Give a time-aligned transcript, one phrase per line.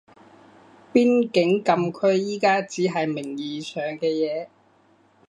[0.91, 4.47] 邊境禁區而家只係名義上嘅嘢